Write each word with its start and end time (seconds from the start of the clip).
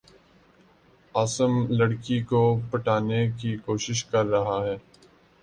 عاصم 1.15 1.53
لڑ 1.71 1.91
کی 2.03 2.19
کو 2.23 2.41
پٹانے 2.71 3.21
کی 3.37 3.55
کو 3.57 3.77
شش 3.77 4.03
کر 4.05 4.25
رہا 4.27 4.57
ہے 4.65 4.75